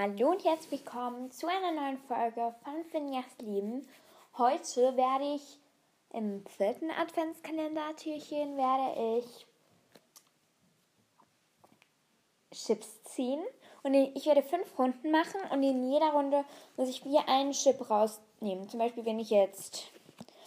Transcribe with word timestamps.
Hallo 0.00 0.30
und 0.30 0.44
herzlich 0.44 0.84
willkommen 0.84 1.32
zu 1.32 1.48
einer 1.48 1.72
neuen 1.72 1.98
Folge 1.98 2.54
von 2.62 2.84
Finjas 2.92 3.24
Leben. 3.40 3.84
Heute 4.36 4.96
werde 4.96 5.34
ich 5.34 5.58
im 6.12 6.46
vierten 6.46 6.92
Adventskalender-Türchen 6.92 8.56
werde 8.56 9.18
ich 9.18 9.46
Chips 12.52 13.02
ziehen 13.02 13.42
und 13.82 13.94
ich 13.94 14.24
werde 14.26 14.44
fünf 14.44 14.78
Runden 14.78 15.10
machen 15.10 15.40
und 15.50 15.64
in 15.64 15.90
jeder 15.90 16.12
Runde 16.12 16.44
muss 16.76 16.88
ich 16.88 17.04
wieder 17.04 17.28
einen 17.28 17.50
Chip 17.50 17.90
rausnehmen. 17.90 18.68
Zum 18.68 18.78
Beispiel, 18.78 19.04
wenn 19.04 19.18
ich 19.18 19.30
jetzt 19.30 19.90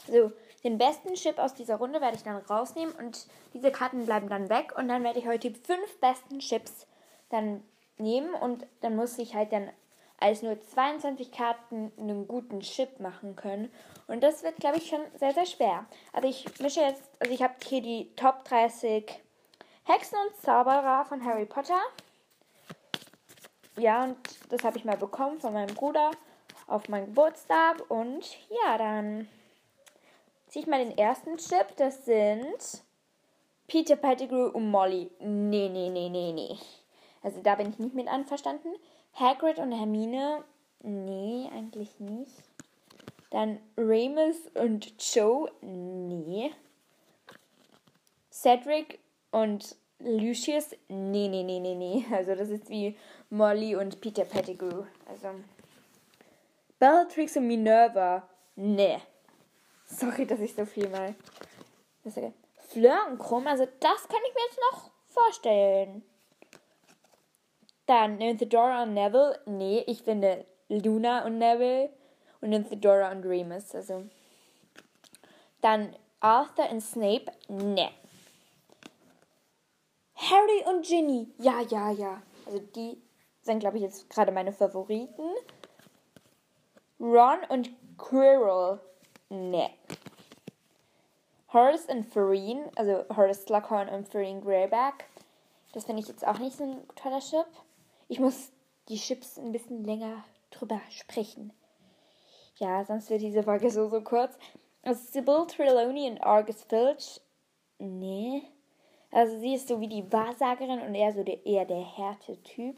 also 0.08 0.32
den 0.64 0.78
besten 0.78 1.16
Chip 1.16 1.38
aus 1.40 1.56
dieser 1.56 1.76
Runde 1.76 2.00
werde 2.00 2.16
ich 2.16 2.24
dann 2.24 2.38
rausnehmen 2.38 2.96
und 2.96 3.28
diese 3.54 3.74
Karten 3.74 4.06
bleiben 4.06 4.30
dann 4.30 4.48
weg 4.48 4.78
und 4.78 4.88
dann 4.88 5.04
werde 5.04 5.20
ich 5.20 5.28
heute 5.28 5.52
die 5.52 5.60
fünf 5.60 6.00
besten 6.00 6.40
Chips 6.40 6.88
dann 7.28 7.66
nehmen 7.98 8.34
und 8.34 8.66
dann 8.82 8.96
muss 8.96 9.18
ich 9.18 9.36
halt 9.36 9.52
dann 9.54 9.70
als 10.22 10.44
nur 10.44 10.60
22 10.62 11.32
Karten 11.32 11.92
einen 11.98 12.28
guten 12.28 12.60
Chip 12.62 13.00
machen 13.00 13.36
können. 13.36 13.72
Und 14.08 14.22
das 14.22 14.44
wird, 14.44 14.58
glaube 14.58 14.78
ich, 14.78 14.88
schon 14.88 15.02
sehr, 15.20 15.34
sehr 15.34 15.46
schwer. 15.46 15.86
Also 16.14 16.28
ich 16.28 16.46
mische 16.60 16.82
jetzt, 16.82 17.04
also 17.20 17.34
ich 17.34 17.42
habe 17.42 17.56
hier 17.66 17.82
die 17.82 18.14
Top 18.16 18.46
30 18.46 19.20
Hexen 19.84 20.18
und 20.28 20.38
Zauberer 20.38 21.06
von 21.06 21.26
Harry 21.26 21.46
Potter. 21.46 21.80
Ja, 23.78 24.04
und 24.04 24.18
das 24.50 24.64
habe 24.64 24.78
ich 24.78 24.86
mal 24.86 24.98
bekommen 24.98 25.40
von 25.40 25.54
meinem 25.54 25.74
Bruder 25.74 26.12
auf 26.68 26.88
meinen 26.88 27.08
Geburtstag. 27.08 27.90
Und 27.90 28.24
ja, 28.50 28.78
dann 28.78 29.28
ziehe 30.48 30.64
ich 30.64 30.70
mal 30.70 30.86
den 30.86 30.98
ersten 30.98 31.38
Chip. 31.38 31.76
Das 31.78 32.06
sind 32.06 32.84
Peter 33.68 33.96
Pettigrew 33.96 34.50
und 34.50 34.70
Molly. 34.70 35.10
Nee, 35.20 35.70
nee, 35.70 35.90
nee, 35.90 36.10
nee, 36.10 36.32
nee. 36.32 36.58
Also 37.24 37.42
da 37.42 37.56
bin 37.56 37.70
ich 37.70 37.80
nicht 37.80 37.96
mit 37.96 38.08
einverstanden. 38.08 38.70
Hagrid 39.14 39.60
und 39.60 39.72
Hermine, 39.72 40.44
nee, 40.82 41.50
eigentlich 41.54 42.00
nicht. 42.00 42.32
Dann 43.30 43.60
Remus 43.78 44.36
und 44.56 44.94
Joe, 45.14 45.52
nee. 45.62 46.52
Cedric 48.32 49.00
und 49.32 49.76
Lucius, 50.00 50.72
nee, 50.88 51.28
nee, 51.28 51.44
nee, 51.44 51.60
nee, 51.60 51.76
nee. 51.76 52.06
Also 52.12 52.36
das 52.36 52.50
ist 52.50 52.70
wie 52.70 52.98
Molly 53.30 53.76
und 53.76 54.02
Peter 54.02 54.26
Pettigrew. 54.26 54.84
Also 55.08 55.30
Bellatrix 56.80 57.38
und 57.38 57.48
Minerva, 57.48 58.28
nee. 58.56 58.98
Sorry, 59.86 60.26
dass 60.26 60.40
ich 60.40 60.56
so 60.56 60.66
viel 60.66 60.90
mal. 60.90 61.14
Fleur 62.70 63.08
und 63.10 63.20
Krumm, 63.20 63.46
also 63.48 63.66
das 63.80 64.08
kann 64.08 64.20
ich 64.28 64.34
mir 64.34 64.42
jetzt 64.50 64.60
noch 64.72 64.92
vorstellen. 65.08 66.04
Dann 67.92 68.20
Nymphedora 68.20 68.84
und 68.84 68.94
Neville. 68.94 69.38
Nee, 69.46 69.84
ich 69.86 70.02
finde 70.02 70.46
Luna 70.70 71.26
und 71.26 71.40
Neville 71.40 71.90
und 72.40 72.52
Nymphedora 72.52 73.12
und 73.12 73.26
Remus. 73.26 73.76
Also. 73.76 74.06
Dann 75.60 75.94
Arthur 76.22 76.70
und 76.70 76.80
Snape. 76.80 77.34
Nee. 77.50 77.90
Harry 80.16 80.64
und 80.70 80.86
Ginny. 80.86 81.28
Ja, 81.40 81.60
ja, 81.70 81.92
ja. 81.92 82.22
Also 82.46 82.60
die 82.60 82.98
sind, 83.42 83.60
glaube 83.60 83.76
ich, 83.76 83.84
jetzt 83.84 84.10
gerade 84.10 84.32
meine 84.32 84.54
Favoriten. 84.54 85.30
Ron 86.98 87.40
und 87.50 87.72
Quirrell. 87.98 88.80
Nee. 89.28 89.70
Horace 91.52 91.88
und 91.88 92.06
Farine, 92.06 92.72
also 92.78 93.04
Horace 93.14 93.44
Slughorn 93.44 93.90
und 93.90 94.08
Farine 94.08 94.40
Greyback. 94.40 95.10
Das 95.74 95.84
finde 95.84 96.02
ich 96.02 96.08
jetzt 96.08 96.26
auch 96.26 96.40
nicht 96.40 96.56
so 96.56 96.64
ein 96.64 96.88
toller 96.96 97.20
Chip. 97.20 97.48
Ich 98.12 98.20
muss 98.20 98.52
die 98.90 98.98
Chips 98.98 99.38
ein 99.38 99.54
bisschen 99.54 99.86
länger 99.86 100.26
drüber 100.50 100.82
sprechen. 100.90 101.54
Ja, 102.58 102.84
sonst 102.84 103.10
wird 103.10 103.22
diese 103.22 103.42
Folge 103.42 103.72
so, 103.72 103.88
so 103.88 104.02
kurz. 104.02 104.38
Also 104.84 105.02
Sybil 105.14 105.48
Trelawney 105.48 106.10
und 106.10 106.22
Argus 106.22 106.62
Filch. 106.66 107.22
Nee. 107.80 108.44
Also 109.12 109.40
sie 109.40 109.54
ist 109.54 109.70
so 109.70 109.80
wie 109.80 109.88
die 109.88 110.12
Wahrsagerin 110.12 110.82
und 110.82 110.94
er 110.94 111.14
so 111.14 111.24
der, 111.24 111.46
eher 111.46 111.64
der 111.64 111.86
Härte-Typ. 111.86 112.76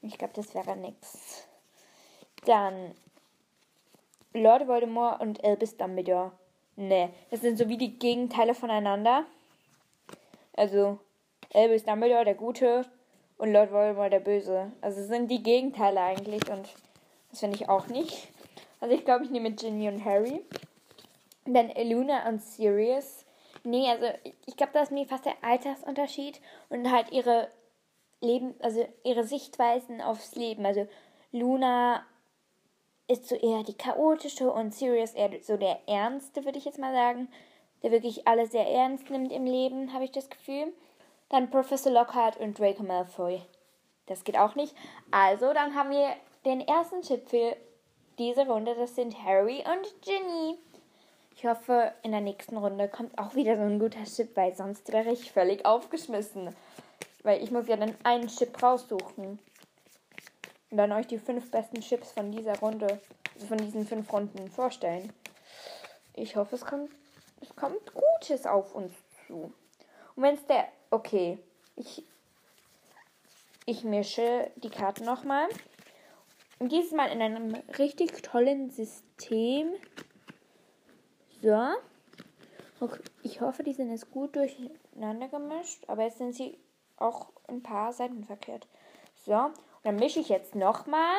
Ich 0.00 0.16
glaube, 0.16 0.32
das 0.34 0.54
wäre 0.54 0.78
nix. 0.78 1.46
Dann 2.46 2.94
Lord 4.32 4.66
Voldemort 4.66 5.20
und 5.20 5.44
Albus 5.44 5.76
Dumbledore. 5.76 6.32
Nee, 6.76 7.10
das 7.30 7.42
sind 7.42 7.58
so 7.58 7.68
wie 7.68 7.76
die 7.76 7.98
Gegenteile 7.98 8.54
voneinander. 8.54 9.26
Also 10.56 11.00
Albus 11.52 11.84
Dumbledore, 11.84 12.24
der 12.24 12.34
Gute, 12.34 12.86
und 13.38 13.52
Lord 13.52 13.72
Voldemort 13.72 14.12
der 14.12 14.20
Böse. 14.20 14.72
Also 14.80 15.02
sind 15.04 15.30
die 15.30 15.42
Gegenteile 15.42 16.00
eigentlich 16.00 16.48
und 16.50 16.68
das 17.30 17.40
finde 17.40 17.56
ich 17.56 17.68
auch 17.68 17.86
nicht. 17.88 18.28
Also 18.80 18.94
ich 18.94 19.04
glaube, 19.04 19.24
ich 19.24 19.30
nehme 19.30 19.52
Ginny 19.52 19.88
und 19.88 20.04
Harry. 20.04 20.42
Und 21.44 21.54
dann 21.54 21.70
Luna 21.88 22.28
und 22.28 22.42
Sirius. 22.42 23.24
Nee, 23.64 23.88
also 23.88 24.06
ich 24.46 24.56
glaube, 24.56 24.72
da 24.72 24.82
ist 24.82 24.92
mir 24.92 25.06
fast 25.06 25.24
der 25.24 25.36
Altersunterschied 25.42 26.40
und 26.68 26.90
halt 26.90 27.12
ihre 27.12 27.48
Leben, 28.20 28.54
also 28.60 28.86
ihre 29.04 29.24
Sichtweisen 29.24 30.00
aufs 30.00 30.34
Leben. 30.34 30.64
Also 30.66 30.86
Luna 31.32 32.04
ist 33.08 33.28
so 33.28 33.34
eher 33.34 33.62
die 33.62 33.76
chaotische 33.76 34.50
und 34.50 34.74
Sirius 34.74 35.12
eher 35.12 35.30
so 35.42 35.56
der 35.56 35.80
ernste, 35.86 36.44
würde 36.44 36.58
ich 36.58 36.64
jetzt 36.64 36.78
mal 36.78 36.92
sagen. 36.92 37.28
Der 37.82 37.90
wirklich 37.90 38.28
alles 38.28 38.52
sehr 38.52 38.66
ernst 38.68 39.10
nimmt 39.10 39.32
im 39.32 39.44
Leben, 39.44 39.92
habe 39.92 40.04
ich 40.04 40.12
das 40.12 40.30
Gefühl. 40.30 40.72
Dann 41.32 41.48
Professor 41.48 41.90
Lockhart 41.90 42.36
und 42.36 42.58
Draco 42.58 42.82
Malfoy. 42.82 43.40
Das 44.04 44.22
geht 44.22 44.36
auch 44.36 44.54
nicht. 44.54 44.76
Also, 45.10 45.54
dann 45.54 45.74
haben 45.74 45.88
wir 45.88 46.14
den 46.44 46.60
ersten 46.60 47.00
Tipp 47.00 47.26
für 47.26 47.56
diese 48.18 48.46
Runde. 48.46 48.74
Das 48.74 48.94
sind 48.94 49.24
Harry 49.24 49.64
und 49.64 50.02
Ginny. 50.02 50.58
Ich 51.34 51.46
hoffe, 51.46 51.94
in 52.02 52.10
der 52.10 52.20
nächsten 52.20 52.58
Runde 52.58 52.86
kommt 52.86 53.16
auch 53.16 53.34
wieder 53.34 53.56
so 53.56 53.62
ein 53.62 53.78
guter 53.78 54.04
Chip, 54.04 54.36
weil 54.36 54.54
sonst 54.54 54.92
wäre 54.92 55.10
ich 55.10 55.32
völlig 55.32 55.64
aufgeschmissen. 55.64 56.54
Weil 57.22 57.42
ich 57.42 57.50
muss 57.50 57.66
ja 57.66 57.78
dann 57.78 57.96
einen 58.04 58.28
Chip 58.28 58.62
raussuchen. 58.62 59.38
Und 60.70 60.76
dann 60.76 60.92
euch 60.92 61.06
die 61.06 61.18
fünf 61.18 61.50
besten 61.50 61.80
Chips 61.80 62.12
von 62.12 62.30
dieser 62.30 62.58
Runde, 62.58 63.00
also 63.32 63.46
von 63.46 63.56
diesen 63.56 63.86
fünf 63.86 64.12
Runden 64.12 64.50
vorstellen. 64.50 65.10
Ich 66.12 66.36
hoffe, 66.36 66.56
es 66.56 66.66
kommt, 66.66 66.90
es 67.40 67.56
kommt 67.56 67.94
Gutes 67.94 68.44
auf 68.44 68.74
uns 68.74 68.92
zu. 69.26 69.50
Und 70.14 70.22
wenn 70.22 70.34
es 70.34 70.44
der 70.46 70.68
Okay, 70.92 71.38
ich, 71.74 72.04
ich 73.64 73.82
mische 73.82 74.50
die 74.56 74.68
Karten 74.68 75.06
nochmal. 75.06 75.48
Und 76.58 76.70
dieses 76.70 76.92
Mal 76.92 77.06
in 77.06 77.22
einem 77.22 77.54
richtig 77.78 78.20
tollen 78.20 78.68
System. 78.68 79.72
So. 81.40 81.56
Okay, 82.78 83.00
ich 83.22 83.40
hoffe, 83.40 83.62
die 83.62 83.72
sind 83.72 83.90
jetzt 83.90 84.10
gut 84.10 84.36
durcheinander 84.36 85.28
gemischt. 85.28 85.82
Aber 85.86 86.02
jetzt 86.02 86.18
sind 86.18 86.34
sie 86.34 86.58
auch 86.98 87.32
ein 87.48 87.62
paar 87.62 87.94
Seiten 87.94 88.24
verkehrt. 88.24 88.68
So. 89.24 89.32
Und 89.32 89.54
dann 89.84 89.96
mische 89.96 90.20
ich 90.20 90.28
jetzt 90.28 90.54
nochmal. 90.54 91.16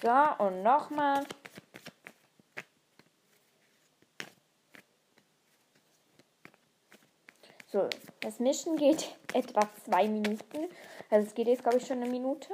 So, 0.00 0.44
und 0.44 0.62
nochmal. 0.62 1.26
So, 7.76 7.90
das 8.20 8.40
Mischen 8.40 8.76
geht 8.76 9.14
etwa 9.34 9.68
zwei 9.84 10.08
Minuten. 10.08 10.70
Also 11.10 11.28
es 11.28 11.34
geht 11.34 11.46
jetzt, 11.46 11.62
glaube 11.62 11.76
ich, 11.76 11.86
schon 11.86 12.02
eine 12.02 12.10
Minute. 12.10 12.48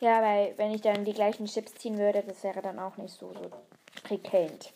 Ja, 0.00 0.22
weil 0.22 0.56
wenn 0.56 0.72
ich 0.72 0.80
dann 0.80 1.04
die 1.04 1.12
gleichen 1.12 1.44
Chips 1.44 1.74
ziehen 1.74 1.98
würde, 1.98 2.22
das 2.22 2.42
wäre 2.44 2.62
dann 2.62 2.78
auch 2.78 2.96
nicht 2.96 3.12
so, 3.12 3.30
so 3.34 3.50
prickelnd. 4.04 4.72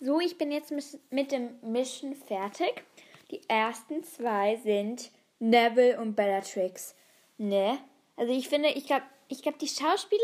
So, 0.00 0.18
ich 0.18 0.36
bin 0.36 0.50
jetzt 0.50 0.72
mit 1.10 1.30
dem 1.30 1.60
Mischen 1.62 2.16
fertig. 2.16 2.82
Die 3.30 3.40
ersten 3.48 4.02
zwei 4.02 4.56
sind 4.56 5.12
Neville 5.38 6.00
und 6.00 6.16
Bellatrix. 6.16 6.96
Ne? 7.38 7.78
Also 8.16 8.32
ich 8.32 8.48
finde, 8.48 8.70
ich 8.70 8.86
glaube, 8.86 9.04
ich 9.28 9.42
glaube, 9.42 9.58
die 9.58 9.68
Schauspieler, 9.68 10.22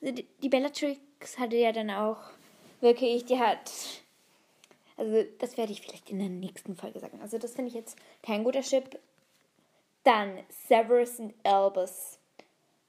also 0.00 0.14
die, 0.14 0.26
die 0.42 0.48
Bellatrix 0.48 1.38
hatte 1.38 1.56
ja 1.56 1.72
dann 1.72 1.90
auch 1.90 2.22
wirklich, 2.80 3.26
die 3.26 3.38
hat 3.38 3.70
also, 4.96 5.24
das 5.38 5.56
werde 5.56 5.72
ich 5.72 5.80
vielleicht 5.80 6.10
in 6.10 6.20
der 6.20 6.28
nächsten 6.28 6.76
Folge 6.76 7.00
sagen. 7.00 7.20
Also, 7.20 7.38
das 7.38 7.54
finde 7.54 7.68
ich 7.68 7.74
jetzt 7.74 7.96
kein 8.22 8.44
guter 8.44 8.62
Chip. 8.62 8.98
Dann 10.04 10.38
Severus 10.68 11.18
und 11.18 11.34
Albus. 11.44 12.18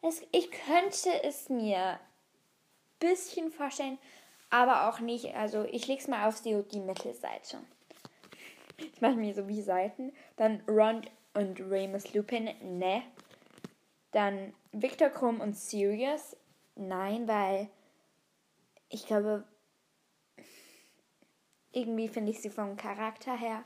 Es, 0.01 0.21
ich 0.31 0.51
könnte 0.51 1.23
es 1.23 1.49
mir 1.49 1.93
ein 1.93 1.99
bisschen 2.99 3.51
vorstellen, 3.51 3.97
aber 4.49 4.89
auch 4.89 4.99
nicht. 4.99 5.33
Also, 5.35 5.63
ich 5.63 5.87
lege 5.87 6.01
es 6.01 6.07
mal 6.07 6.27
auf 6.27 6.41
die, 6.41 6.79
Mittelseite. 6.79 7.59
Ich 8.77 9.01
mache 9.01 9.15
mir 9.15 9.33
so 9.33 9.47
wie 9.47 9.61
Seiten. 9.61 10.13
Dann 10.35 10.61
Ron 10.67 11.01
und 11.33 11.59
Remus 11.59 12.13
Lupin. 12.13 12.49
Ne. 12.61 13.01
Dann 14.11 14.53
Victor 14.71 15.09
Krumm 15.09 15.39
und 15.41 15.57
Sirius. 15.57 16.35
Nein, 16.75 17.27
weil 17.27 17.69
ich 18.89 19.07
glaube, 19.07 19.43
irgendwie 21.75 22.07
finde 22.07 22.31
ich 22.31 22.41
sie 22.41 22.49
vom 22.49 22.77
Charakter 22.77 23.37
her 23.37 23.63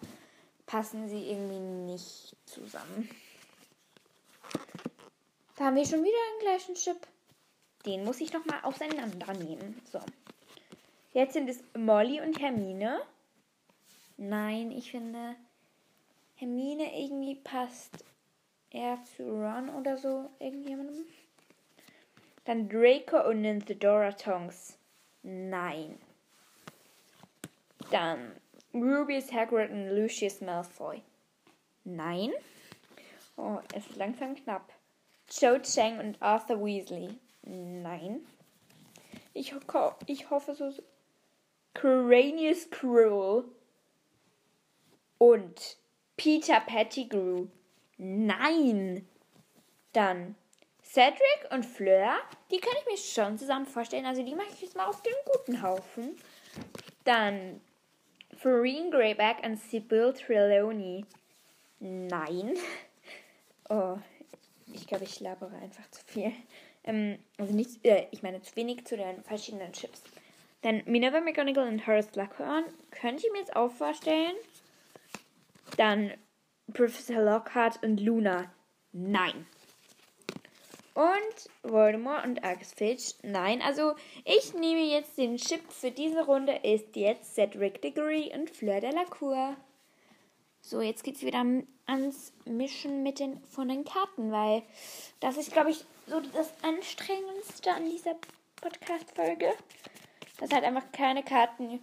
passen 0.66 1.10
sie 1.10 1.32
irgendwie 1.32 1.60
nicht 1.60 2.36
zusammen. 2.46 3.10
Da 5.56 5.66
haben 5.66 5.76
wir 5.76 5.86
schon 5.86 6.04
wieder 6.04 6.18
den 6.38 6.46
gleichen 6.46 6.76
Chip. 6.76 7.08
Den 7.86 8.04
muss 8.04 8.22
ich 8.22 8.32
nochmal 8.32 8.60
auseinandernehmen. 8.64 9.82
So. 9.92 10.00
Jetzt 11.12 11.34
sind 11.34 11.50
es 11.50 11.64
Molly 11.76 12.22
und 12.22 12.40
Hermine. 12.40 13.02
Nein, 14.18 14.72
ich 14.72 14.92
finde, 14.92 15.36
Hermine 16.36 16.98
irgendwie 17.02 17.36
passt 17.36 18.06
eher 18.70 19.00
zu 19.16 19.24
Ron 19.24 19.70
oder 19.70 19.98
so. 19.98 20.30
Irgendjemandem. 20.40 21.06
Dann 22.46 22.70
Draco 22.70 23.28
und 23.28 23.42
Nymphedora 23.42 24.12
Tongs. 24.12 24.78
Nein. 25.24 26.00
Dann 27.92 28.36
Rubius 28.74 29.32
Hagrid 29.32 29.72
und 29.72 29.90
Lucius 29.90 30.42
Malfoy. 30.42 31.02
Nein. 31.84 32.32
Oh, 33.36 33.60
es 33.74 33.88
ist 33.88 33.96
langsam 33.96 34.36
knapp. 34.36 34.72
Cho 35.28 35.60
Chang 35.60 36.00
und 36.00 36.22
Arthur 36.22 36.64
Weasley. 36.64 37.10
Nein. 37.44 38.28
Ich, 39.34 39.54
ho 39.54 39.60
ich 40.06 40.30
hoffe 40.30 40.54
so. 40.54 40.72
Cranius 41.74 42.70
Cruel 42.70 43.46
und 45.18 45.78
Peter 46.18 46.60
Pettigrew. 46.60 47.48
Nein. 47.98 49.08
Dann 49.94 50.36
Cedric 50.84 51.52
und 51.52 51.66
Fleur, 51.66 52.18
die 52.52 52.60
kann 52.60 52.74
ich 52.80 52.86
mir 52.86 52.98
schon 52.98 53.38
zusammen 53.38 53.66
vorstellen. 53.66 54.06
Also 54.06 54.24
die 54.24 54.36
mache 54.36 54.50
ich 54.54 54.62
jetzt 54.62 54.76
mal 54.76 54.88
auf 54.88 55.02
den 55.04 55.14
guten 55.26 55.62
Haufen. 55.62 56.18
Dann 57.04 57.62
Farine 58.42 58.90
Greyback 58.90 59.44
und 59.44 59.60
Sibyl 59.60 60.14
Trelawney. 60.14 61.06
Nein. 61.80 62.56
Oh, 63.72 64.00
ich 64.74 64.88
glaube, 64.88 65.04
ich 65.04 65.20
labere 65.20 65.56
einfach 65.58 65.88
zu 65.92 66.04
viel. 66.08 66.34
Ähm, 66.84 67.20
also 67.38 67.54
nicht, 67.54 67.86
äh, 67.86 68.08
ich 68.10 68.24
meine 68.24 68.42
zu 68.42 68.56
wenig 68.56 68.84
zu 68.84 68.98
den 68.98 69.22
verschiedenen 69.22 69.72
Chips. 69.74 70.02
Dann 70.64 70.82
Minerva 70.88 71.22
McGonagall 71.22 71.68
und 71.68 71.86
Horace 71.86 72.08
Slughorn 72.08 72.64
könnte 72.90 73.28
ich 73.28 73.32
mir 73.32 73.38
jetzt 73.38 73.56
auch 73.56 73.72
vorstellen. 73.72 74.34
Dann 75.78 76.12
Professor 76.74 77.22
Lockhart 77.22 77.84
und 77.84 78.00
Luna. 78.00 78.52
Nein. 78.92 79.46
Und 80.94 81.72
Voldemort 81.72 82.26
und 82.26 82.44
Argus 82.44 82.74
Filch. 82.74 83.16
Nein, 83.24 83.62
also 83.62 83.94
ich 84.26 84.54
nehme 84.54 84.82
jetzt 84.82 85.18
den 85.18 85.38
Chip 85.38 85.72
für 85.72 85.92
diese 85.92 86.26
Runde. 86.26 86.60
Ist 86.64 86.96
jetzt 86.96 87.36
Cedric 87.36 87.82
Diggory 87.82 88.32
und 88.34 88.50
Fleur 88.50 88.82
de 88.82 88.92
la 88.92 89.06
Cour. 89.06 89.56
So, 90.62 90.82
jetzt 90.82 91.04
geht's 91.04 91.22
wieder 91.22 91.44
ans 91.86 92.34
Mischen 92.46 93.02
mit 93.04 93.20
den 93.20 93.42
von 93.46 93.70
den 93.70 93.86
Karten, 93.86 94.32
weil 94.32 94.64
das 95.20 95.38
ist, 95.38 95.52
glaube 95.52 95.72
ich, 95.72 95.86
so 96.08 96.20
das 96.20 96.52
Anstrengendste 96.64 97.72
an 97.72 97.90
dieser 97.90 98.16
Podcast-Folge. 98.58 99.54
Das 100.40 100.52
hat 100.52 100.64
einfach 100.64 100.92
keine 100.92 101.24
Karten, 101.24 101.80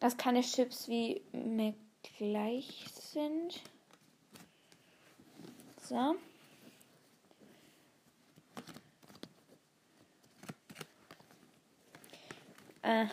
dass 0.00 0.16
keine 0.16 0.42
Chips 0.42 0.88
wie 0.88 1.22
mir 1.32 1.74
gleich 2.18 2.84
sind. 2.92 3.62
So. 5.82 6.16
Äh. 12.84 13.06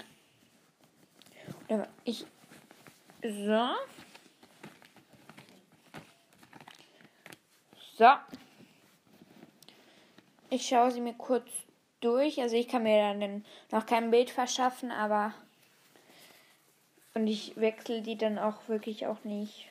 Ich. 2.03 2.25
So. 3.23 3.69
So. 7.97 8.09
Ich 10.49 10.67
schaue 10.67 10.91
sie 10.91 10.99
mir 10.99 11.13
kurz 11.13 11.49
durch. 12.01 12.41
Also 12.41 12.57
ich 12.57 12.67
kann 12.67 12.83
mir 12.83 13.13
dann 13.13 13.45
noch 13.71 13.85
kein 13.85 14.11
Bild 14.11 14.29
verschaffen, 14.29 14.91
aber. 14.91 15.33
Und 17.13 17.27
ich 17.27 17.55
wechsle 17.55 18.01
die 18.01 18.17
dann 18.17 18.37
auch 18.39 18.67
wirklich 18.67 19.07
auch 19.07 19.23
nicht. 19.23 19.69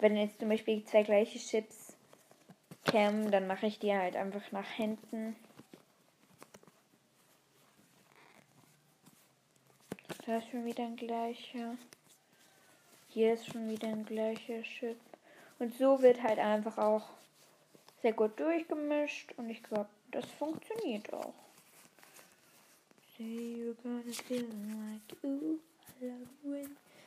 Wenn 0.00 0.16
jetzt 0.16 0.40
zum 0.40 0.48
Beispiel 0.48 0.84
zwei 0.84 1.02
gleiche 1.04 1.38
Chips 1.38 1.96
kämen, 2.84 3.30
dann 3.30 3.46
mache 3.46 3.66
ich 3.66 3.78
die 3.78 3.92
halt 3.92 4.16
einfach 4.16 4.50
nach 4.50 4.68
hinten. 4.68 5.36
Da 10.30 10.38
ist 10.38 10.48
schon 10.52 10.64
wieder 10.64 10.84
ein 10.84 10.94
gleicher. 10.94 11.76
Hier 13.08 13.34
ist 13.34 13.46
schon 13.46 13.68
wieder 13.68 13.88
ein 13.88 14.04
gleicher 14.04 14.62
Chip. 14.62 14.96
Und 15.58 15.76
so 15.76 16.00
wird 16.02 16.22
halt 16.22 16.38
einfach 16.38 16.78
auch 16.78 17.02
sehr 18.00 18.12
gut 18.12 18.38
durchgemischt. 18.38 19.32
Und 19.38 19.50
ich 19.50 19.60
glaube, 19.60 19.88
das 20.12 20.24
funktioniert 20.26 21.12
auch. 21.12 21.34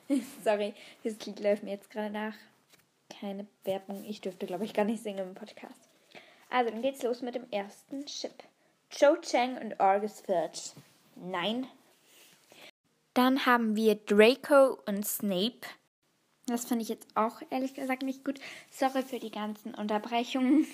Sorry, 0.44 0.74
dieses 1.02 1.24
Lied 1.24 1.40
läuft 1.40 1.62
mir 1.62 1.70
jetzt 1.70 1.90
gerade 1.90 2.10
nach. 2.10 2.34
Keine 3.08 3.46
Werbung. 3.64 4.04
Ich 4.04 4.20
dürfte, 4.20 4.44
glaube 4.44 4.66
ich, 4.66 4.74
gar 4.74 4.84
nicht 4.84 5.02
singen 5.02 5.28
im 5.30 5.34
Podcast. 5.34 5.88
Also, 6.50 6.72
dann 6.72 6.82
geht's 6.82 7.02
los 7.02 7.22
mit 7.22 7.36
dem 7.36 7.50
ersten 7.50 8.04
Chip. 8.04 8.44
Cho 8.90 9.16
Chang 9.16 9.56
und 9.56 9.80
Argus 9.80 10.20
Filch. 10.20 10.74
Nein, 11.16 11.66
dann 13.14 13.46
haben 13.46 13.76
wir 13.76 13.94
Draco 13.94 14.78
und 14.86 15.06
Snape. 15.06 15.60
Das 16.46 16.66
finde 16.66 16.82
ich 16.82 16.88
jetzt 16.88 17.16
auch 17.16 17.40
ehrlich 17.50 17.74
gesagt 17.74 18.02
nicht 18.02 18.24
gut. 18.24 18.38
Sorry 18.70 19.02
für 19.02 19.18
die 19.18 19.30
ganzen 19.30 19.74
Unterbrechungen. 19.74 20.66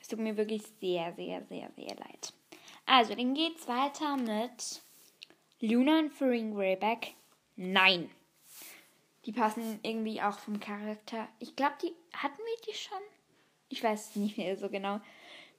Es 0.00 0.08
tut 0.08 0.18
mir 0.18 0.36
wirklich 0.36 0.62
sehr, 0.80 1.12
sehr, 1.14 1.42
sehr, 1.46 1.70
sehr 1.76 1.94
leid. 1.96 2.32
Also, 2.86 3.14
dann 3.14 3.34
geht's 3.34 3.68
weiter 3.68 4.16
mit 4.16 4.82
Luna 5.60 6.00
und 6.00 6.10
Farin 6.10 6.54
Greyback. 6.54 7.14
Nein. 7.56 8.10
Die 9.26 9.32
passen 9.32 9.78
irgendwie 9.82 10.20
auch 10.22 10.38
vom 10.38 10.58
Charakter. 10.58 11.28
Ich 11.38 11.54
glaube, 11.54 11.74
die 11.82 11.92
hatten 12.16 12.38
wir 12.38 12.66
die 12.66 12.76
schon. 12.76 12.98
Ich 13.68 13.84
weiß 13.84 14.16
nicht 14.16 14.38
mehr 14.38 14.56
so 14.56 14.68
genau. 14.68 15.00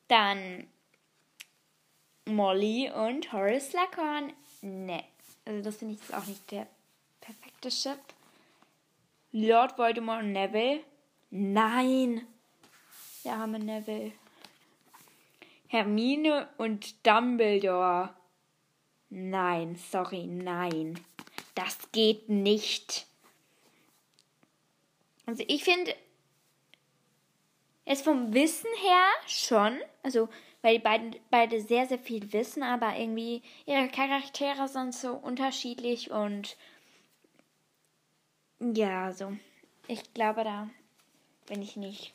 Dann 0.07 0.67
Molly 2.25 2.91
und 2.91 3.31
Horace 3.31 3.69
Slughorn. 3.69 4.33
Ne. 4.61 5.03
Also 5.45 5.61
das 5.61 5.77
finde 5.77 5.95
ich 5.95 6.01
jetzt 6.01 6.13
auch 6.13 6.25
nicht 6.25 6.49
der 6.51 6.67
perfekte 7.19 7.69
Chip. 7.69 7.99
Lord 9.31 9.77
Voldemort 9.77 10.23
und 10.23 10.33
Neville. 10.33 10.83
Nein. 11.29 12.27
Der 13.23 13.33
arme 13.33 13.59
Neville. 13.59 14.11
Hermine 15.67 16.49
und 16.57 17.05
Dumbledore. 17.07 18.13
Nein, 19.09 19.75
sorry, 19.75 20.25
nein. 20.25 20.99
Das 21.55 21.91
geht 21.91 22.29
nicht. 22.29 23.07
Also 25.25 25.43
ich 25.47 25.63
finde 25.63 25.95
es 27.85 28.01
vom 28.01 28.33
Wissen 28.33 28.69
her 28.81 29.07
schon, 29.27 29.79
also 30.03 30.29
weil 30.61 30.75
die 30.75 30.83
beiden 30.83 31.15
beide 31.29 31.61
sehr, 31.61 31.87
sehr 31.87 31.99
viel 31.99 32.31
wissen, 32.33 32.63
aber 32.63 32.95
irgendwie 32.97 33.41
ihre 33.65 33.87
Charaktere 33.87 34.67
sind 34.67 34.93
so 34.93 35.13
unterschiedlich 35.13 36.11
und 36.11 36.55
ja, 38.59 39.11
so. 39.11 39.33
Ich 39.87 40.13
glaube, 40.13 40.43
da 40.43 40.69
bin 41.47 41.61
ich 41.61 41.75
nicht 41.75 42.13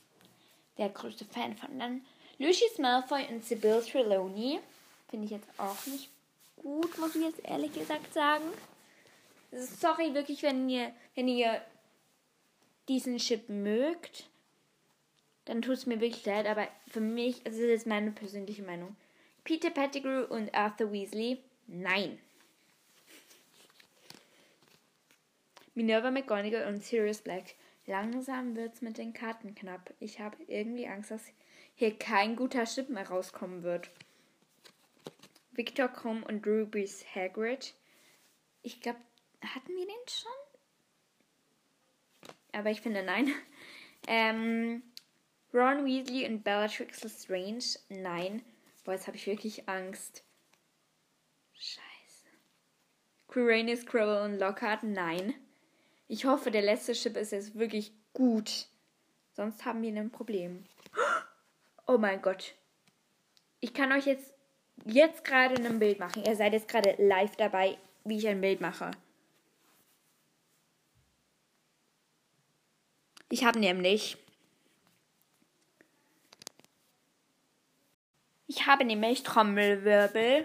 der 0.79 0.89
größte 0.89 1.25
Fan 1.25 1.57
von. 1.57 1.79
Dann 1.79 2.05
Lucius 2.39 2.79
Malfoy 2.79 3.27
und 3.29 3.45
Sibyl 3.45 3.83
Trelawney 3.83 4.61
finde 5.11 5.25
ich 5.25 5.33
jetzt 5.33 5.49
auch 5.59 5.87
nicht 5.87 6.09
gut, 6.57 6.97
muss 6.99 7.17
ich 7.17 7.23
jetzt 7.23 7.45
ehrlich 7.45 7.73
gesagt 7.73 8.15
sagen. 8.15 8.45
Sorry 9.53 10.15
wirklich, 10.15 10.43
wenn 10.43 10.69
ihr, 10.69 10.93
wenn 11.15 11.29
ihr 11.29 11.61
diesen 12.89 13.19
Chip 13.19 13.49
mögt 13.49 14.29
dann 15.47 15.63
tut 15.63 15.75
es 15.75 15.87
mir 15.87 16.01
wirklich 16.01 16.27
leid, 16.27 16.47
aber 16.47 16.69
für 16.89 17.01
mich, 17.01 17.41
es 17.45 17.55
ist 17.55 17.69
jetzt 17.69 17.87
meine 17.87 18.11
persönliche 18.11 18.63
Meinung. 18.63 18.95
Peter 19.45 19.71
Pettigrew 19.71 20.25
und 20.25 20.55
Arthur 20.55 20.93
Weasley, 20.93 21.39
nein. 21.69 22.19
Minerva 25.75 26.11
McGonagall 26.11 26.67
und 26.67 26.83
Sirius 26.83 27.21
Black. 27.21 27.55
Langsam 27.87 28.57
wird's 28.57 28.83
mit 28.83 28.99
den 28.99 29.13
Karten 29.13 29.55
knapp. 29.55 29.95
Ich 30.01 30.19
habe 30.19 30.37
irgendwie 30.49 30.89
Angst, 30.89 31.13
dass 31.13 31.23
hier 31.77 31.97
kein 31.97 32.35
guter 32.35 32.65
Chip 32.65 32.89
mehr 32.89 33.09
rauskommen 33.09 33.63
wird. 33.63 33.91
Victor 35.53 35.89
Krumm 35.89 36.25
und 36.25 36.47
Ruby's 36.47 37.05
Hagrid. 37.15 37.75
Ich 38.63 38.81
glaube, 38.81 38.99
hatten 39.43 39.69
wir 39.69 39.87
den 39.87 40.09
schon? 40.09 40.33
Aber 42.53 42.71
ich 42.71 42.81
finde 42.81 43.03
nein. 43.05 43.33
Ähm, 44.09 44.85
Ron 45.57 45.87
Weasley 45.87 46.27
und 46.27 46.45
Bellatrix 46.45 47.03
Lestrange? 47.03 47.79
Nein. 47.89 48.43
Boah, 48.85 48.93
jetzt 48.93 49.07
habe 49.07 49.17
ich 49.17 49.27
wirklich 49.27 49.67
Angst. 49.67 50.23
Scheiße. 51.55 52.27
Quirinius 53.29 53.87
Crowell 53.87 54.31
und 54.31 54.39
Lockhart? 54.39 54.83
Nein. 54.83 55.33
Ich 56.09 56.27
hoffe, 56.27 56.51
der 56.51 56.61
letzte 56.61 56.93
Chip 56.93 57.17
ist 57.17 57.33
jetzt 57.33 57.59
wirklich 57.59 57.93
gut. 58.13 58.67
Sonst 59.33 59.65
haben 59.65 59.81
wir 59.83 59.95
ein 59.97 60.11
Problem. 60.11 60.65
Oh 61.89 61.99
mein 61.99 62.21
Gott. 62.21 62.57
Ich 63.61 63.73
kann 63.73 63.93
euch 63.93 64.07
jetzt, 64.07 64.35
jetzt 64.85 65.23
gerade 65.25 65.55
ein 65.55 65.79
Bild 65.79 66.01
machen. 66.01 66.25
Ihr 66.25 66.35
seid 66.35 66.53
jetzt 66.53 66.67
gerade 66.67 66.97
live 66.99 67.37
dabei, 67.37 67.79
wie 68.03 68.19
ich 68.19 68.27
ein 68.27 68.41
Bild 68.41 68.61
mache. 68.61 68.91
Ich 73.31 73.45
habe 73.45 73.61
nämlich. 73.61 74.19
Ich 78.67 78.73
habe 78.73 78.85
nämlich 78.85 79.23
Trommelwirbel. 79.23 80.45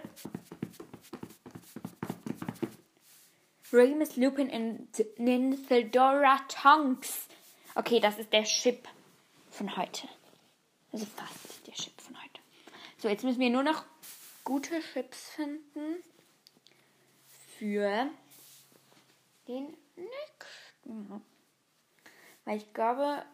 Remus 3.74 4.16
Lupin 4.16 4.48
in 4.48 4.88
Ninthodora 5.18 6.38
Tonks. 6.48 7.28
Okay, 7.74 8.00
das 8.00 8.20
ist 8.20 8.32
der 8.32 8.44
Chip 8.44 8.88
von 9.50 9.76
heute. 9.76 10.08
Also 10.94 11.08
fast 11.08 11.66
der 11.66 11.74
Chip 11.74 12.00
von 12.00 12.16
heute. 12.22 12.40
So, 13.00 13.10
jetzt 13.10 13.24
müssen 13.24 13.40
wir 13.40 13.50
nur 13.50 13.64
noch 13.64 13.86
gute 14.44 14.80
Chips 14.94 15.32
finden 15.32 16.04
für 17.58 18.08
den 19.48 19.76
nächsten. 19.96 21.24
Weil 22.46 22.58
ich 22.58 22.72
glaube, 22.72 23.26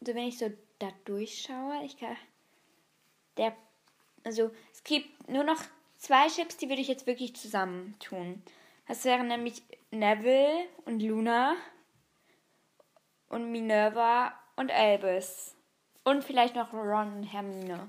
so 0.00 0.14
wenn 0.14 0.28
ich 0.28 0.36
so 0.36 0.52
da 0.80 0.90
durchschaue, 1.06 1.82
ich 1.86 1.96
kann. 1.96 2.18
Der. 3.38 3.56
Also, 4.28 4.50
es 4.74 4.84
gibt 4.84 5.30
nur 5.30 5.42
noch 5.42 5.56
zwei 5.96 6.28
Chips, 6.28 6.58
die 6.58 6.68
würde 6.68 6.82
ich 6.82 6.88
jetzt 6.88 7.06
wirklich 7.06 7.34
zusammentun. 7.34 8.42
Das 8.86 9.06
wären 9.06 9.28
nämlich 9.28 9.62
Neville 9.90 10.66
und 10.84 11.00
Luna 11.00 11.56
und 13.30 13.50
Minerva 13.50 14.38
und 14.56 14.70
Albus. 14.70 15.54
Und 16.04 16.24
vielleicht 16.24 16.56
noch 16.56 16.74
Ron 16.74 17.10
und 17.14 17.22
Hermine. 17.24 17.88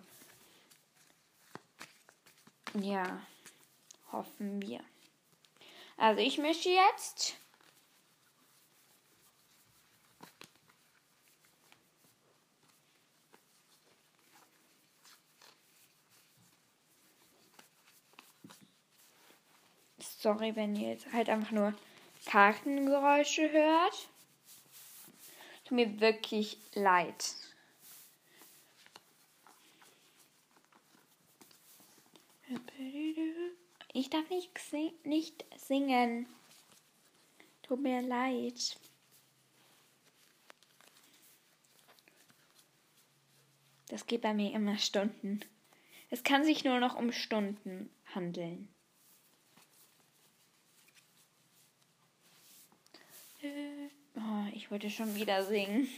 Ja, 2.75 3.19
hoffen 4.13 4.62
wir. 4.62 4.79
Also 5.98 6.22
ich 6.22 6.38
mische 6.38 6.69
jetzt. 6.69 7.36
Sorry, 20.19 20.53
wenn 20.57 20.75
ihr 20.75 20.89
jetzt 20.89 21.13
halt 21.13 21.29
einfach 21.29 21.51
nur 21.51 21.73
Kartengeräusche 22.25 23.49
hört. 23.53 24.09
Tut 25.63 25.77
mir 25.77 26.01
wirklich 26.01 26.57
leid. 26.73 27.35
Ich 33.93 34.09
darf 34.09 34.29
nicht, 34.29 34.59
sing 34.59 34.91
nicht 35.05 35.45
singen. 35.55 36.27
Tut 37.61 37.79
mir 37.79 38.01
leid. 38.01 38.77
Das 43.88 44.05
geht 44.05 44.19
bei 44.19 44.33
mir 44.33 44.51
immer 44.51 44.77
Stunden. 44.77 45.39
Es 46.09 46.23
kann 46.23 46.43
sich 46.43 46.65
nur 46.65 46.81
noch 46.81 46.97
um 46.97 47.13
Stunden 47.13 47.89
handeln. 48.13 48.67
Oh, 53.41 54.46
ich 54.53 54.69
wollte 54.69 54.89
schon 54.89 55.15
wieder 55.15 55.43
singen. 55.43 55.89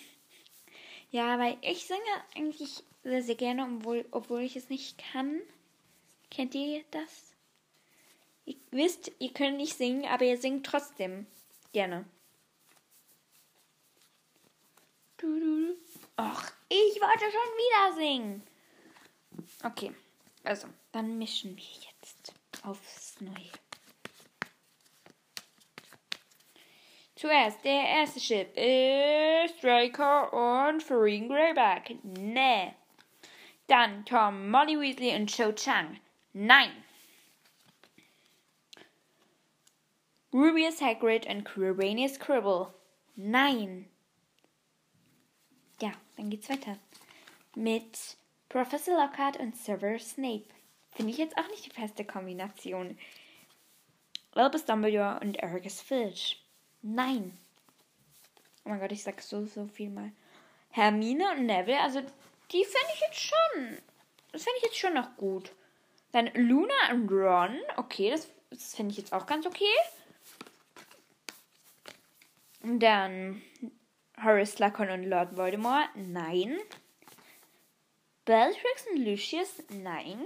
Ja, 1.10 1.38
weil 1.40 1.58
ich 1.62 1.86
singe 1.86 2.02
eigentlich 2.36 2.84
sehr, 3.04 3.24
sehr 3.24 3.36
gerne, 3.36 3.64
obwohl, 3.64 4.06
obwohl 4.12 4.42
ich 4.42 4.56
es 4.56 4.70
nicht 4.70 4.98
kann. 5.12 5.42
Kennt 6.30 6.56
ihr 6.56 6.84
das? 6.92 7.34
Ihr 8.46 8.56
wisst, 8.72 9.12
ihr 9.20 9.34
könnt 9.34 9.58
nicht 9.58 9.76
singen, 9.76 10.06
aber 10.06 10.26
ihr 10.26 10.38
singt 10.38 10.66
trotzdem 10.66 11.28
gerne. 11.74 12.06
Ach, 16.16 16.52
ich 16.70 17.02
wollte 17.02 17.26
schon 17.26 17.52
wieder 17.58 17.96
singen. 17.96 18.44
Okay, 19.64 19.92
also, 20.44 20.68
dann 20.92 21.18
mischen 21.18 21.56
wir 21.56 21.64
jetzt 21.64 22.34
aufs 22.64 23.20
Neue. 23.22 23.52
Zuerst, 27.22 27.64
der 27.64 27.88
erste 27.88 28.20
Chip 28.20 28.58
ist 28.58 29.64
Draco 29.64 30.66
und 30.66 30.82
Farine 30.82 31.28
Greyback. 31.28 31.96
Nee. 32.04 32.74
Dann 33.68 34.04
Tom, 34.06 34.50
Molly 34.50 34.76
Weasley 34.80 35.16
und 35.16 35.30
Cho 35.32 35.52
Chang. 35.52 36.00
Nein. 36.34 36.72
Rubius 40.34 40.82
Hagrid 40.82 41.28
und 41.28 41.44
Quirinius 41.44 42.18
Cribble. 42.18 42.74
Nein. 43.16 43.88
Ja, 45.80 45.92
dann 46.18 46.32
geht's 46.32 46.50
weiter. 46.50 46.80
Mit 47.54 48.18
Professor 48.50 48.96
Lockhart 48.96 49.38
und 49.38 49.56
Severus 49.56 50.14
Snape. 50.14 50.48
Finde 50.90 51.12
ich 51.12 51.20
jetzt 51.20 51.38
auch 51.38 51.48
nicht 51.50 51.68
die 51.68 51.80
feste 51.80 52.04
Kombination. 52.04 52.98
Albus 54.34 54.66
Dumbledore 54.66 55.20
und 55.22 55.44
Argus 55.44 55.82
Filch. 55.82 56.42
Nein. 56.82 57.38
Oh 58.66 58.70
mein 58.70 58.80
Gott, 58.80 58.92
ich 58.92 59.04
sag 59.04 59.22
so, 59.22 59.46
so 59.46 59.68
viel 59.68 59.90
mal. 59.90 60.12
Hermine 60.70 61.32
und 61.32 61.46
Neville, 61.46 61.80
also 61.80 62.00
die 62.52 62.64
fände 62.64 62.88
ich 62.94 63.02
jetzt 63.02 63.20
schon. 63.20 63.78
Das 64.32 64.44
fände 64.44 64.58
ich 64.58 64.66
jetzt 64.66 64.78
schon 64.78 64.94
noch 64.94 65.16
gut. 65.18 65.52
Dann 66.12 66.30
Luna 66.34 66.92
und 66.92 67.10
Ron. 67.10 67.58
Okay, 67.78 68.12
das, 68.12 68.28
das 68.50 68.76
finde 68.76 68.92
ich 68.92 68.98
jetzt 68.98 69.14
auch 69.14 69.26
ganz 69.26 69.46
okay. 69.46 69.66
Und 72.64 72.80
dann 72.80 73.42
Horace 74.24 74.54
Slughorn 74.54 74.92
und 74.92 75.04
Lord 75.04 75.36
Voldemort. 75.36 75.90
Nein. 75.96 76.60
Bellatrix 78.26 78.86
und 78.94 79.04
Lucius. 79.04 79.64
Nein. 79.70 80.26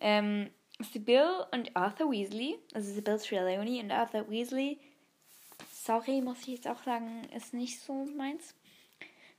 Ähm, 0.00 0.50
Sibyl 0.80 1.46
und 1.52 1.74
Arthur 1.76 2.10
Weasley. 2.10 2.58
Also 2.74 2.92
Sibyl 2.92 3.18
Trelawney 3.18 3.80
und 3.80 3.90
Arthur 3.90 4.28
Weasley. 4.30 4.78
Sorry, 5.88 6.20
muss 6.20 6.42
ich 6.42 6.48
jetzt 6.48 6.68
auch 6.68 6.82
sagen, 6.82 7.26
ist 7.34 7.54
nicht 7.54 7.80
so 7.80 8.04
meins. 8.04 8.54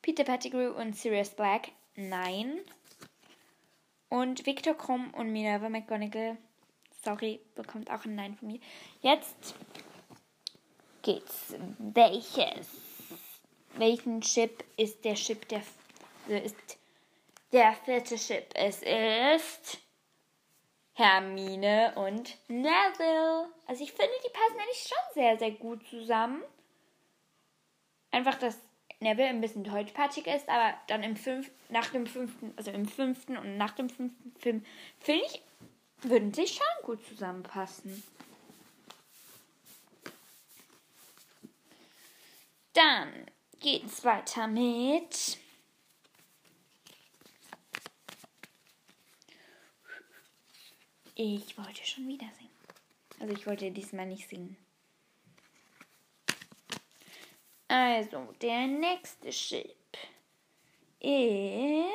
Peter 0.02 0.24
Pettigrew 0.24 0.72
und 0.72 0.96
Sirius 0.96 1.30
Black. 1.30 1.70
Nein. 1.96 2.62
Und 4.10 4.44
Victor 4.48 4.74
Krumm 4.74 5.14
und 5.14 5.32
Minerva 5.32 5.70
McGonagall. 5.70 6.38
Sorry, 7.04 7.40
bekommt 7.54 7.92
auch 7.92 8.04
ein 8.04 8.16
Nein 8.16 8.36
von 8.36 8.48
mir. 8.48 8.60
Jetzt 9.02 9.54
geht's. 11.04 11.54
Welches? 11.78 12.68
Welchen 13.76 14.22
Chip 14.22 14.64
ist 14.76 15.06
der 15.06 15.14
Chip 15.14 15.48
der 15.50 15.62
ist 16.30 16.80
der 17.52 17.74
vierte 17.86 18.16
Chip? 18.16 18.50
Es 18.56 18.82
ist 18.82 19.78
Hermine 21.00 21.94
und 21.96 22.38
Neville. 22.50 23.48
Also 23.68 23.84
ich 23.84 23.94
finde, 23.94 24.12
die 24.24 24.32
passen 24.34 24.60
eigentlich 24.60 24.88
schon 24.88 25.14
sehr, 25.14 25.40
sehr 25.40 25.52
gut 25.52 25.88
zusammen. 25.88 26.44
Einfach, 28.12 28.36
dass 28.36 28.60
Neville 29.00 29.30
ein 29.30 29.40
bisschen 29.40 29.64
deutschpartig 29.64 30.28
ist, 30.28 30.50
aber 30.50 30.74
dann 30.88 31.04
im 31.04 31.16
fünf, 31.16 31.50
nach 31.70 31.88
dem 31.88 32.06
fünften, 32.06 32.54
also 32.58 32.72
im 32.72 32.86
fünften 32.86 33.38
und 33.38 33.58
nach 33.58 33.72
dem 33.72 33.90
fünften 33.90 34.36
Film, 34.40 34.66
finde 35.00 35.24
ich, 35.26 35.42
würden 36.02 36.34
sie 36.34 36.48
schon 36.48 36.66
gut 36.84 37.06
zusammenpassen. 37.08 38.04
Dann 42.74 43.26
geht 43.62 43.86
es 43.86 44.04
weiter 44.04 44.48
mit 44.48 45.38
Ich 51.22 51.58
wollte 51.58 51.86
schon 51.86 52.08
wieder 52.08 52.30
singen. 52.38 52.50
Also 53.20 53.34
ich 53.34 53.46
wollte 53.46 53.70
diesmal 53.72 54.06
nicht 54.06 54.30
singen. 54.30 54.56
Also, 57.68 58.34
der 58.42 58.68
nächste 58.68 59.30
Chip 59.30 59.98
ist. 61.02 61.90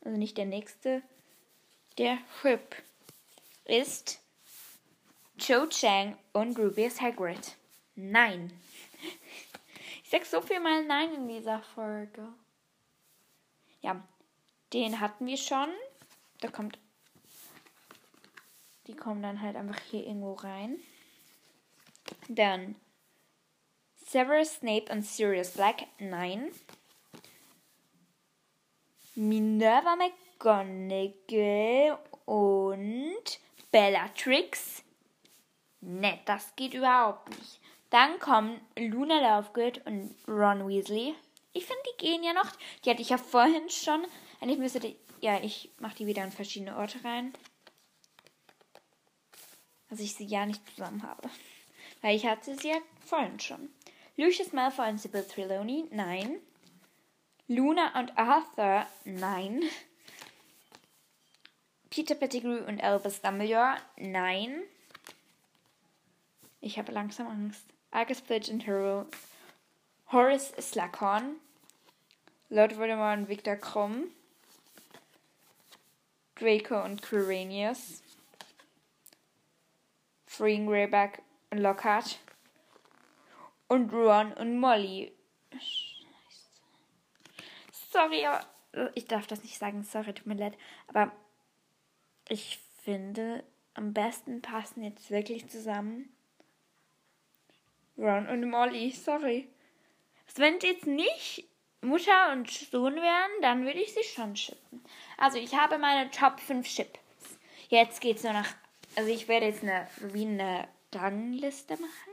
Also 0.00 0.18
nicht 0.18 0.36
der 0.36 0.46
nächste. 0.46 1.04
Der 1.96 2.18
Chip 2.42 2.74
ist 3.66 4.20
Cho 5.38 5.68
Chang 5.68 6.18
und 6.32 6.58
Rubius 6.58 7.00
Hagrid. 7.00 7.56
Nein. 7.94 8.50
Ich 10.02 10.10
sag 10.10 10.24
so 10.24 10.40
viel 10.40 10.60
mal 10.60 10.84
Nein 10.84 11.14
in 11.14 11.28
dieser 11.28 11.62
Folge. 11.62 12.32
Ja, 13.82 14.02
den 14.72 15.00
hatten 15.00 15.26
wir 15.26 15.36
schon. 15.36 15.68
Da 16.40 16.48
kommt 16.48 16.78
die 18.86 18.94
kommen 18.94 19.22
dann 19.22 19.42
halt 19.42 19.56
einfach 19.56 19.80
hier 19.90 20.06
irgendwo 20.06 20.34
rein. 20.34 20.78
Dann 22.28 22.76
Severus 24.06 24.56
Snape 24.56 24.92
und 24.92 25.02
Sirius 25.02 25.50
Black, 25.50 25.86
nein. 25.98 26.50
Minerva 29.14 29.96
McGonagall 29.96 31.98
und 32.26 33.40
Bellatrix. 33.72 34.84
Ne, 35.80 36.20
das 36.24 36.54
geht 36.56 36.74
überhaupt 36.74 37.30
nicht. 37.30 37.60
Dann 37.90 38.18
kommen 38.18 38.60
Luna 38.76 39.38
Lovegood 39.38 39.86
und 39.86 40.14
Ron 40.28 40.68
Weasley. 40.68 41.14
Ich 41.52 41.64
finde, 41.64 41.82
die 41.90 42.04
gehen 42.04 42.22
ja 42.22 42.32
noch. 42.32 42.50
Die 42.84 42.90
hatte 42.90 43.02
ich 43.02 43.10
ja 43.10 43.18
vorhin 43.18 43.68
schon. 43.70 44.04
Und 44.40 44.48
ich 44.48 44.58
müsste 44.58 44.80
die. 44.80 44.96
Ja, 45.20 45.40
ich 45.40 45.70
mache 45.80 45.96
die 45.96 46.06
wieder 46.06 46.24
in 46.24 46.30
verschiedene 46.30 46.76
Orte 46.76 47.02
rein. 47.02 47.32
Also 49.96 50.04
ich 50.04 50.14
sie 50.14 50.26
ja 50.26 50.44
nicht 50.44 50.60
zusammen 50.68 51.02
habe. 51.04 51.30
Weil 52.02 52.16
ich 52.16 52.26
hatte 52.26 52.54
sie 52.54 52.68
ja 52.68 52.76
vorhin 53.06 53.40
schon. 53.40 53.70
Lucius 54.18 54.52
Malfoy 54.52 54.90
und 54.90 55.00
Sybil 55.00 55.24
Trelawney, 55.24 55.86
nein. 55.90 56.36
Luna 57.48 57.98
und 57.98 58.18
Arthur, 58.18 58.86
nein. 59.06 59.62
Peter 61.88 62.14
Pettigrew 62.14 62.58
und 62.66 62.84
Albus 62.84 63.22
Dumbledore, 63.22 63.76
nein. 63.96 64.60
Ich 66.60 66.78
habe 66.78 66.92
langsam 66.92 67.28
Angst. 67.28 67.64
Argus 67.90 68.20
Filch 68.20 68.50
und 68.50 68.66
Hero. 68.66 69.06
Horace 70.12 70.52
Slughorn. 70.60 71.36
Lord 72.50 72.76
Voldemort 72.76 73.16
und 73.16 73.28
Victor 73.30 73.56
Krumm. 73.56 74.08
Draco 76.34 76.84
und 76.84 77.00
Quirinius. 77.00 78.02
Freeing 80.36 80.66
Greyback 80.66 81.22
und 81.50 81.58
Lockhart. 81.58 82.18
Und 83.68 83.92
Ron 83.92 84.32
und 84.34 84.58
Molly. 84.58 85.12
Sorry, 87.72 88.26
aber 88.26 88.46
ich 88.94 89.06
darf 89.06 89.26
das 89.26 89.42
nicht 89.42 89.58
sagen. 89.58 89.82
Sorry, 89.82 90.12
tut 90.12 90.26
mir 90.26 90.34
leid. 90.34 90.56
Aber 90.88 91.10
ich 92.28 92.58
finde, 92.84 93.42
am 93.74 93.92
besten 93.92 94.42
passen 94.42 94.82
jetzt 94.82 95.10
wirklich 95.10 95.48
zusammen 95.48 96.12
Ron 97.98 98.28
und 98.28 98.48
Molly. 98.48 98.90
Sorry. 98.90 99.48
Wenn 100.34 100.58
es 100.58 100.64
jetzt 100.64 100.86
nicht 100.86 101.44
Mutter 101.80 102.32
und 102.32 102.50
Sohn 102.50 102.96
wären, 102.96 103.30
dann 103.42 103.64
würde 103.64 103.80
ich 103.80 103.94
sie 103.94 104.04
schon 104.04 104.36
schippen. 104.36 104.84
Also 105.16 105.38
ich 105.38 105.54
habe 105.54 105.78
meine 105.78 106.10
Top 106.10 106.40
5 106.40 106.66
Chips. 106.68 107.00
Jetzt 107.68 108.00
geht's 108.00 108.22
nur 108.22 108.34
nach. 108.34 108.54
Also 108.96 109.10
ich 109.10 109.28
werde 109.28 109.46
jetzt 109.46 109.62
eine 109.62 109.86
wie 110.00 110.26
eine 110.26 110.68
Rangliste 110.92 111.74
machen. 111.74 112.12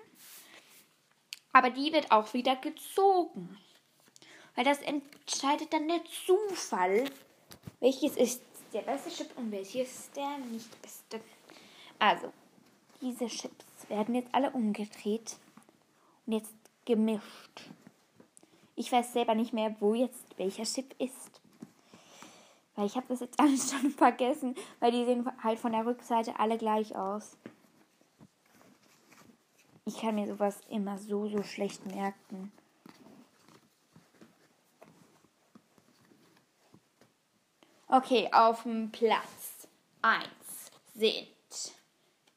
Aber 1.54 1.70
die 1.70 1.94
wird 1.94 2.12
auch 2.12 2.34
wieder 2.34 2.56
gezogen. 2.58 3.58
Weil 4.56 4.66
das 4.66 4.82
entscheidet 4.82 5.72
dann 5.74 5.88
der 5.88 6.02
Zufall, 6.26 7.06
welches 7.80 8.18
ist 8.18 8.42
der 8.74 8.82
beste 8.82 9.10
Chip 9.10 9.38
und 9.38 9.52
welches 9.52 10.12
der 10.12 10.38
nicht 10.38 10.82
beste. 10.82 11.22
Also, 12.00 12.34
diese 13.02 13.28
Chips 13.28 13.66
werden 13.88 14.16
jetzt 14.16 14.34
alle 14.34 14.52
umgedreht 14.52 15.38
und 16.26 16.34
jetzt 16.34 16.54
gemischt. 16.86 17.70
Ich 18.76 18.92
weiß 18.92 19.14
selber 19.14 19.36
nicht 19.36 19.54
mehr, 19.54 19.76
wo 19.80 19.94
jetzt 19.94 20.38
welcher 20.38 20.64
Chip 20.64 20.96
ist. 21.00 21.33
Weil 22.76 22.86
ich 22.86 22.96
habe 22.96 23.08
das 23.10 23.20
jetzt 23.20 23.40
alles 23.40 23.72
schon 23.72 23.92
vergessen, 23.92 24.56
weil 24.80 24.92
die 24.92 25.06
sehen 25.06 25.30
halt 25.44 25.60
von 25.60 25.72
der 25.72 25.86
Rückseite 25.86 26.40
alle 26.40 26.58
gleich 26.58 26.96
aus. 26.96 27.38
Ich 29.86 30.00
kann 30.00 30.16
mir 30.16 30.28
sowas 30.28 30.62
immer 30.70 30.98
so, 30.98 31.28
so 31.28 31.44
schlecht 31.44 31.86
merken. 31.86 32.52
Okay, 37.88 38.28
auf 38.32 38.64
dem 38.64 38.92
Platz 38.92 39.68
1 40.02 40.26
sind 40.96 41.28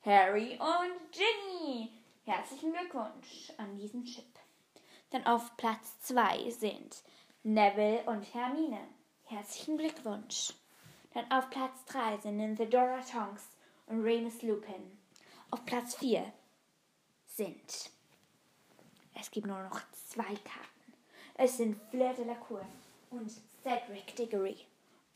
Harry 0.05 0.59
und 0.59 1.13
Ginny. 1.13 1.91
Herzlichen 2.25 2.73
Glückwunsch 2.73 3.53
an 3.57 3.75
diesen 3.77 4.05
Chip. 4.05 4.25
Dann 5.11 5.25
auf 5.25 5.57
Platz 5.57 5.99
2 6.01 6.51
sind 6.51 7.03
Neville 7.43 8.03
und 8.07 8.23
Hermine. 8.35 8.81
Herzlichen 9.29 9.77
Glückwunsch. 9.77 10.55
Dann 11.13 11.29
auf 11.33 11.51
Platz 11.51 11.85
3 11.87 12.19
sind 12.19 12.57
Theodora 12.57 13.01
Tonks 13.01 13.49
und 13.87 14.05
Remus 14.05 14.41
Lupin. 14.43 14.97
Auf 15.51 15.65
Platz 15.67 15.97
4 15.97 16.33
sind. 17.27 17.91
Es 19.15 19.29
gibt 19.33 19.49
nur 19.49 19.61
noch 19.65 19.81
zwei 19.91 20.23
Karten. 20.23 20.95
Es 21.35 21.57
sind 21.57 21.77
Fleur 21.91 22.15
de 22.15 22.25
la 22.25 22.37
Cour 22.37 22.65
und 23.11 23.29
Cedric 23.65 24.15
Diggory. 24.15 24.65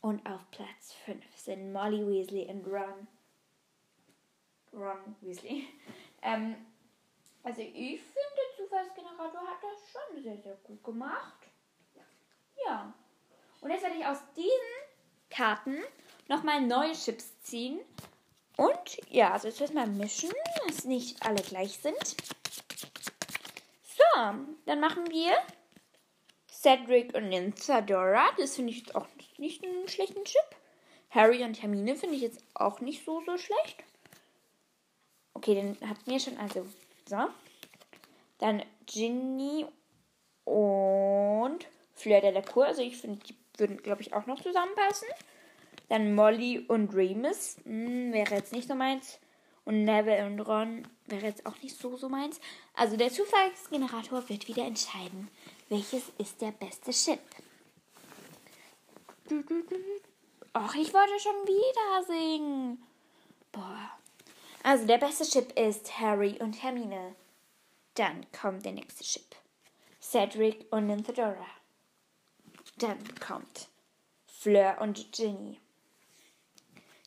Und 0.01 0.29
auf 0.29 0.41
Platz 0.51 0.91
5 1.05 1.23
sind 1.37 1.71
Molly 1.71 2.05
Weasley 2.05 2.49
und 2.49 2.67
Ron. 2.67 3.07
Ron 4.73 5.15
Weasley. 5.21 5.67
Ähm, 6.23 6.55
also 7.41 7.61
ich 7.61 7.99
finde, 7.99 8.29
der 8.37 8.55
Zufallsgenerator 8.55 9.41
hat 9.41 9.57
das 9.63 9.89
schon 9.89 10.21
sehr, 10.21 10.37
sehr 10.37 10.55
gut 10.57 10.83
gemacht. 10.83 11.47
Ja. 12.63 12.93
Und 13.61 13.69
jetzt 13.69 13.83
werde 13.83 13.97
ich 13.97 14.05
aus 14.05 14.17
diesen 14.35 14.49
Karten 15.29 15.77
nochmal 16.27 16.61
neue 16.61 16.93
Chips 16.93 17.41
ziehen. 17.41 17.79
Und 18.57 18.97
ja, 19.09 19.31
also 19.31 19.47
jetzt 19.47 19.59
wird 19.59 19.73
mal 19.73 19.87
mischen, 19.87 20.31
dass 20.67 20.83
nicht 20.83 21.25
alle 21.25 21.41
gleich 21.41 21.77
sind. 21.77 22.15
So, 23.83 24.21
dann 24.65 24.79
machen 24.79 25.09
wir 25.09 25.31
Cedric 26.51 27.15
und 27.15 27.29
Nymphadora. 27.29 28.29
Das 28.37 28.55
finde 28.55 28.71
ich 28.71 28.79
jetzt 28.79 28.95
auch 28.95 29.07
nicht 29.37 29.63
einen 29.63 29.87
schlechten 29.87 30.23
Chip. 30.25 30.55
Harry 31.09 31.43
und 31.43 31.61
Hermine 31.61 31.95
finde 31.95 32.15
ich 32.15 32.21
jetzt 32.21 32.43
auch 32.53 32.79
nicht 32.79 33.03
so, 33.05 33.21
so 33.25 33.37
schlecht. 33.37 33.83
Okay, 35.33 35.55
dann 35.55 35.89
hatten 35.89 36.09
wir 36.09 36.19
schon, 36.19 36.37
also 36.37 36.65
so. 37.07 37.17
Dann 38.37 38.63
Ginny 38.85 39.65
und 40.45 41.67
Fleur 41.93 42.21
de 42.21 42.31
la 42.31 42.41
Cour. 42.41 42.65
Also 42.65 42.81
ich 42.81 42.97
finde, 42.97 43.23
die 43.25 43.35
würden, 43.61 43.81
glaube 43.81 44.01
ich, 44.01 44.13
auch 44.13 44.25
noch 44.25 44.41
zusammenpassen. 44.41 45.07
Dann 45.87 46.13
Molly 46.15 46.65
und 46.67 46.93
Remus. 46.93 47.57
Hm, 47.63 48.11
wäre 48.11 48.35
jetzt 48.35 48.51
nicht 48.51 48.67
so 48.67 48.75
meins. 48.75 49.19
Und 49.63 49.85
Neville 49.85 50.25
und 50.25 50.39
Ron 50.41 50.87
wäre 51.05 51.27
jetzt 51.27 51.45
auch 51.45 51.61
nicht 51.61 51.77
so, 51.77 51.95
so 51.95 52.09
meins. 52.09 52.41
Also 52.75 52.97
der 52.97 53.11
Zufallsgenerator 53.11 54.27
wird 54.27 54.47
wieder 54.47 54.65
entscheiden, 54.65 55.29
welches 55.69 56.11
ist 56.17 56.41
der 56.41 56.51
beste 56.51 56.91
Chip. 56.91 57.19
Ach, 60.53 60.75
ich 60.75 60.93
wollte 60.93 61.19
schon 61.19 61.47
wieder 61.47 62.03
singen. 62.05 62.83
Boah. 63.51 63.91
Also 64.63 64.85
der 64.85 64.97
beste 64.97 65.23
Chip 65.23 65.57
ist 65.57 65.99
Harry 65.99 66.37
und 66.39 66.61
Hermine. 66.61 67.15
Dann 67.95 68.25
kommt 68.31 68.65
der 68.65 68.73
nächste 68.73 69.03
Chip. 69.03 69.35
Cedric 70.01 70.65
und 70.71 70.87
Nymphadora. 70.87 71.60
Dann 72.77 72.99
kommt 73.19 73.67
Fleur 74.27 74.77
und 74.81 75.11
Ginny. 75.11 75.59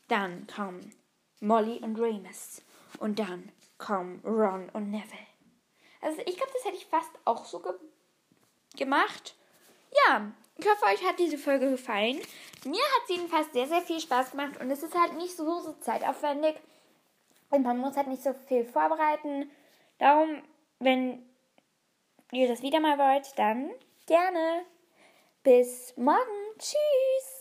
Dann 0.08 0.46
kommen 0.46 0.94
Molly 1.40 1.78
und 1.78 1.98
Remus. 1.98 2.62
Und 2.98 3.18
dann 3.18 3.50
kommen 3.78 4.20
Ron 4.24 4.68
und 4.70 4.90
Neville. 4.90 5.26
Also 6.00 6.20
ich 6.26 6.36
glaube, 6.36 6.52
das 6.52 6.64
hätte 6.64 6.76
ich 6.76 6.86
fast 6.86 7.10
auch 7.24 7.44
so 7.44 7.60
ge 7.60 7.72
gemacht. 8.76 9.34
Ja, 10.06 10.32
ich 10.58 10.66
hoffe, 10.66 10.84
euch 10.86 11.04
hat 11.04 11.18
diese 11.18 11.38
Folge 11.38 11.70
gefallen. 11.70 12.20
Mir 12.64 12.82
hat 12.82 13.06
sie 13.06 13.14
jedenfalls 13.14 13.52
sehr, 13.52 13.66
sehr 13.66 13.82
viel 13.82 14.00
Spaß 14.00 14.32
gemacht 14.32 14.60
und 14.60 14.70
es 14.70 14.82
ist 14.82 14.98
halt 14.98 15.16
nicht 15.16 15.36
so, 15.36 15.60
so 15.60 15.72
zeitaufwendig. 15.80 16.56
Und 17.50 17.62
man 17.62 17.78
muss 17.78 17.96
halt 17.96 18.08
nicht 18.08 18.22
so 18.22 18.32
viel 18.32 18.64
vorbereiten. 18.64 19.50
Darum, 19.98 20.42
wenn 20.80 21.24
ihr 22.32 22.48
das 22.48 22.62
wieder 22.62 22.80
mal 22.80 22.98
wollt, 22.98 23.38
dann 23.38 23.70
gerne. 24.06 24.64
Bis 25.44 25.92
morgen. 25.98 26.56
Tschüss. 26.58 27.33